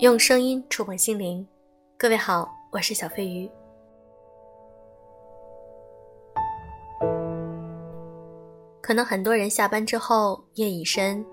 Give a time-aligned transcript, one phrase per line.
[0.00, 1.46] 用声音触碰心灵，
[1.96, 3.50] 各位好，我是小飞鱼。
[8.82, 11.24] 可能很多人下班之后夜已深，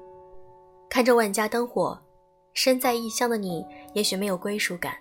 [0.90, 2.00] 看着万家灯火，
[2.54, 4.96] 身在异乡的你也许没有归属感。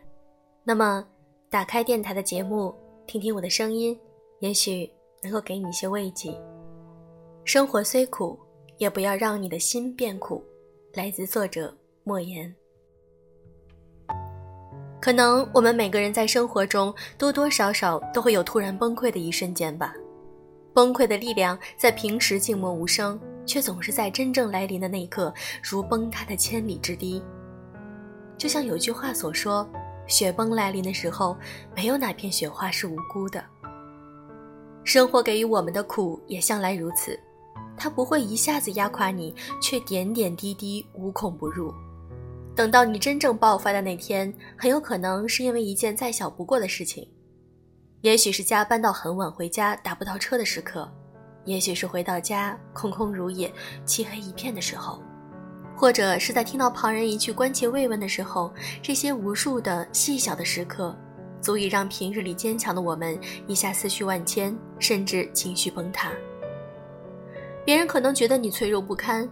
[0.65, 1.07] 那么，
[1.49, 2.75] 打开电台的节目，
[3.07, 3.97] 听听我的声音，
[4.41, 4.91] 也许
[5.23, 6.37] 能够给你一些慰藉。
[7.45, 8.37] 生活虽苦，
[8.79, 10.43] 也不要让你的心变苦。
[10.95, 12.53] 来自作者莫言。
[15.03, 19.93] 可能我们每个人在生活中多多少少都会有突然崩溃的一瞬间吧。
[20.73, 27.21] 崩溃的力量在平时静默无声，却总是在真正来临的那一刻如崩塌的千里之堤。
[28.39, 29.69] 就像有句话所说
[30.07, 31.37] ：“雪崩来临的时候，
[31.75, 33.45] 没有哪片雪花是无辜的。”
[34.85, 37.19] 生活给予我们的苦也向来如此，
[37.77, 41.75] 它不会一下子压垮你，却点点滴滴无孔不入。
[42.55, 47.09] 等到你真正爆发的那天，很有可能是因为一件再小不过的事情，
[48.03, 50.91] 也许是加班到很晚回家打不到车的时刻，
[51.45, 53.51] 也许是回到家空空如也、
[53.87, 55.03] 漆黑一片的时候，
[55.75, 60.95] 或者是在听到旁人一句关切慰问的时候，这些无数的细小的时刻，
[61.41, 66.13] 足以让平日里坚强的我们一下思绪万千，甚至情绪崩塌。
[67.65, 69.27] 别人可能觉得你脆弱不堪，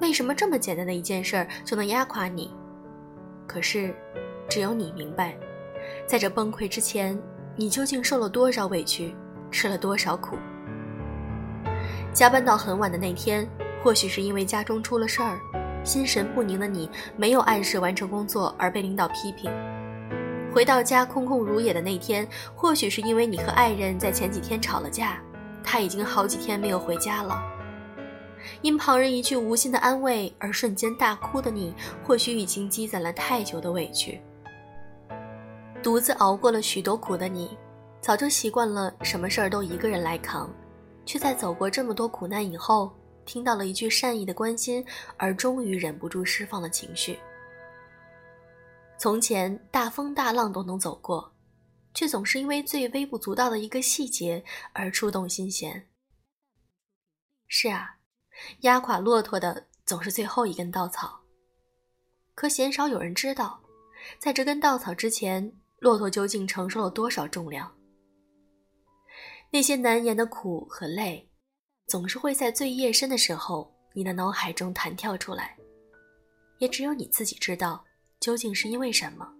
[0.00, 2.52] 为什么这么简单的一件事儿就能压垮你？
[3.46, 3.94] 可是，
[4.48, 5.36] 只有你明白，
[6.06, 7.18] 在这崩溃之前，
[7.56, 9.14] 你究竟受了多少委屈，
[9.50, 10.36] 吃了多少苦。
[12.12, 13.48] 加班到很晚的那天，
[13.82, 15.38] 或许是因为家中出了事儿，
[15.84, 19.50] 心神不宁的你没有按时完成工作而被领导批评；
[20.52, 25.20] 回到家空空如也的那天，或许是因为你和爱人在前几天吵了架，
[25.62, 27.42] 他已经好几天没有回家了。
[28.62, 34.20] 因旁人一句无心的安慰而瞬间大哭的你，或许已经积攒了太久的委屈。
[35.82, 37.56] 独自熬过了许多苦的你，
[38.00, 40.50] 早就习惯了什么事儿都一个人来扛，
[41.04, 42.92] 却在走过这么多苦难以后，
[43.26, 44.84] 听到了一句善意的关心，
[45.16, 47.18] 而终于忍不住释放了情绪。
[48.96, 51.34] 从前大风大浪都能走过，
[51.92, 54.42] 却总是因为最微不足道的一个细节
[54.72, 55.86] 而触动心弦。
[57.46, 57.96] 是啊。
[58.60, 61.20] 压垮骆驼的总是最后一根稻草，
[62.34, 63.60] 可鲜少有人知道，
[64.18, 67.72] 在这根稻草之前，骆驼究竟承受了多少重量。
[69.50, 71.30] 那些难言的苦和累，
[71.86, 75.56] 总是会在最夜深的时候，你的脑海中弹跳出来，
[76.58, 77.84] 也只有你自己知道，
[78.18, 79.32] 究竟是因为什么。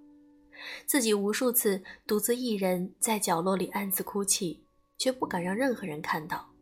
[0.87, 4.65] 自己无数次独自一人在角落里暗自哭泣，
[4.97, 6.54] 却不敢让任何人看到。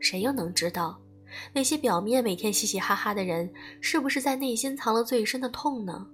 [0.00, 1.00] 谁又能知道，
[1.52, 6.08] 那些表面每天嘻嘻哈哈的人，是不是在内心藏了最深的痛呢？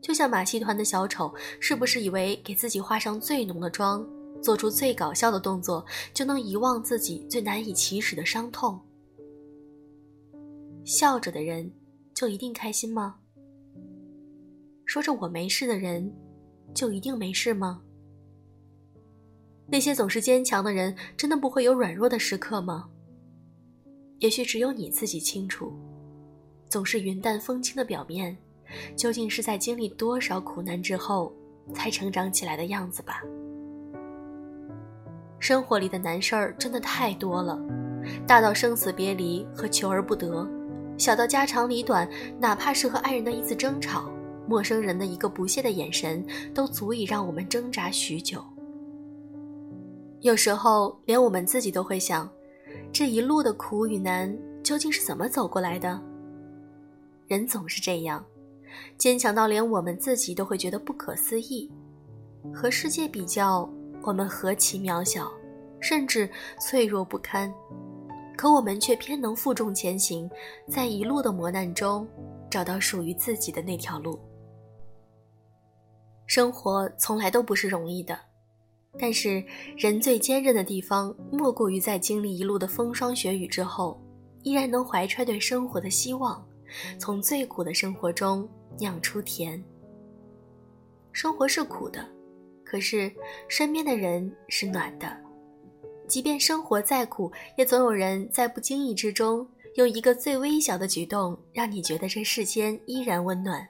[0.00, 4.06] 就像马戏团的小丑，是不是以为给自己化上最浓的妆，
[4.42, 8.80] 做出最搞笑的动作，就能遗忘自己最难以启齿的伤痛？
[10.84, 11.72] 笑着的人，
[12.14, 13.16] 就一定开心吗？
[14.84, 16.14] 说着我没事的人，
[16.74, 17.82] 就一定没事吗？
[19.74, 22.88] 那些总是坚强的人，真的不会有软弱的时刻吗？
[24.20, 25.72] 也许只有你自己清楚，
[26.68, 28.36] 总是云淡风轻的表面，
[28.94, 31.34] 究竟是在经历多少苦难之后
[31.74, 33.20] 才成长起来的样子吧。
[35.40, 37.60] 生活里的难事儿真的太多了，
[38.28, 40.48] 大到生死别离和求而不得，
[40.96, 42.08] 小到家长里短，
[42.38, 44.08] 哪怕是和爱人的一次争吵，
[44.46, 46.24] 陌生人的一个不屑的眼神，
[46.54, 48.40] 都足以让我们挣扎许久。
[50.24, 52.26] 有时候，连我们自己都会想，
[52.90, 56.00] 这一路的苦与难究竟是怎么走过来的？
[57.26, 58.24] 人总是这样，
[58.96, 61.70] 坚强到连我们自己都会觉得不可思议。
[62.54, 63.68] 和世界比较，
[64.02, 65.30] 我们何其渺小，
[65.78, 66.26] 甚至
[66.58, 67.52] 脆弱不堪。
[68.34, 70.26] 可我们却偏能负重前行，
[70.70, 72.08] 在一路的磨难中，
[72.48, 74.18] 找到属于自己的那条路。
[76.26, 78.18] 生活从来都不是容易的。
[78.98, 79.44] 但是，
[79.76, 84.00] 人最坚韧的地方，莫过于在经历一路的风霜雪雨之后，
[84.42, 86.46] 依然能怀揣对生活的希望，
[86.98, 88.48] 从最苦的生活中
[88.78, 89.62] 酿出甜。
[91.12, 92.08] 生活是苦的，
[92.64, 93.12] 可是
[93.48, 95.16] 身边的人是暖的。
[96.06, 103.66] 即便生活再苦，也总有人在不经意之中，用一个最微小的举动，让你觉得这世间依然温暖。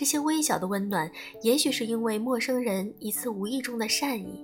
[0.00, 1.12] 这些微小的温暖，
[1.42, 4.42] 也许是因为陌生人一次无意中的善意，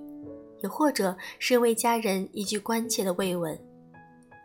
[0.61, 3.59] 也或者是因为家人一句关切的慰问，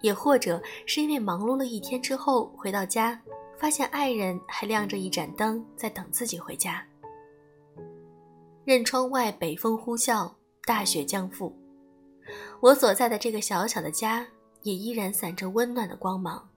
[0.00, 3.20] 也或者是因为忙碌了一天之后回到家，
[3.59, 6.82] 发现爱人还亮着一盏灯在等自己回家。
[8.65, 10.32] 任窗外北风呼啸，
[10.65, 11.53] 大雪将覆，
[12.58, 14.26] 我所在的这个小小的家
[14.62, 16.49] 也依然散着温暖的光芒，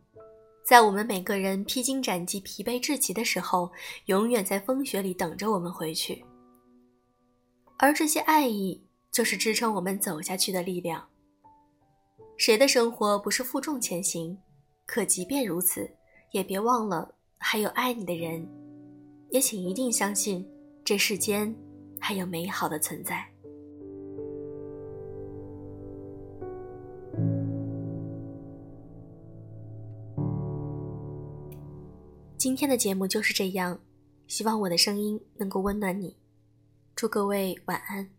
[0.65, 3.71] 在我们每个人披荆斩棘、疲惫至极的时候，
[4.05, 6.25] 永远在风雪里等着我们回去。
[7.77, 11.07] 而这些爱意，就是支撑我们走下去的力量。
[12.35, 14.35] 谁的生活不是负重前行？
[14.87, 15.87] 可即便如此，
[16.31, 18.47] 也别忘了还有爱你的人，
[19.29, 20.49] 也请一定相信，
[20.83, 21.55] 这世间
[21.99, 23.23] 还有美好的存在。
[32.45, 33.79] 今天的节目就是这样，
[34.27, 36.15] 希望我的声音能够温暖你。
[36.95, 38.14] 祝各位晚安。